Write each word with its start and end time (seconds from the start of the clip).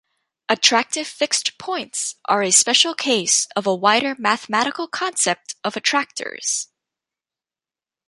Attractive 0.49 1.05
fixed 1.07 1.59
points 1.59 2.15
are 2.25 2.41
a 2.41 2.49
special 2.49 2.95
case 2.95 3.47
of 3.55 3.67
a 3.67 3.75
wider 3.75 4.15
mathematical 4.17 4.87
concept 4.87 5.53
of 5.63 5.77
attractors. 5.77 6.69